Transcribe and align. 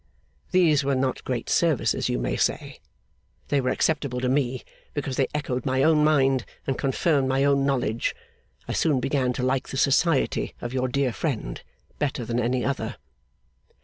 These 0.49 0.83
were 0.83 0.95
not 0.95 1.23
great 1.25 1.47
services, 1.47 2.09
you 2.09 2.17
may 2.17 2.35
say. 2.35 2.79
They 3.49 3.61
were 3.61 3.69
acceptable 3.69 4.19
to 4.21 4.29
me, 4.29 4.63
because 4.95 5.15
they 5.15 5.27
echoed 5.31 5.63
my 5.63 5.83
own 5.83 6.03
mind, 6.03 6.43
and 6.65 6.75
confirmed 6.75 7.27
my 7.27 7.43
own 7.43 7.67
knowledge. 7.67 8.15
I 8.67 8.73
soon 8.73 8.99
began 8.99 9.31
to 9.33 9.43
like 9.43 9.69
the 9.69 9.77
society 9.77 10.55
of 10.59 10.73
your 10.73 10.87
dear 10.87 11.13
friend 11.13 11.61
better 11.99 12.25
than 12.25 12.39
any 12.39 12.65
other. 12.65 12.95